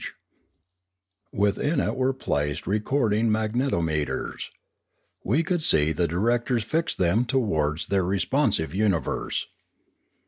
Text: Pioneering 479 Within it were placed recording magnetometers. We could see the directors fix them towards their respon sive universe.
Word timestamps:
Pioneering 1.31 1.53
479 1.53 1.75
Within 1.79 1.87
it 1.91 1.95
were 1.95 2.11
placed 2.13 2.65
recording 2.65 3.29
magnetometers. 3.29 4.49
We 5.23 5.43
could 5.43 5.61
see 5.61 5.91
the 5.91 6.07
directors 6.07 6.63
fix 6.63 6.95
them 6.95 7.23
towards 7.23 7.85
their 7.85 8.01
respon 8.03 8.51
sive 8.51 8.73
universe. 8.73 9.45